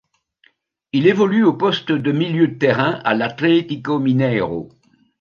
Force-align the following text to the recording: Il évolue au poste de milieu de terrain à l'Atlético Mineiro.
Il 0.93 1.05
évolue 1.05 1.43
au 1.45 1.53
poste 1.53 1.91
de 1.91 2.11
milieu 2.11 2.47
de 2.47 2.55
terrain 2.57 2.93
à 3.05 3.13
l'Atlético 3.13 3.99
Mineiro. 3.99 4.69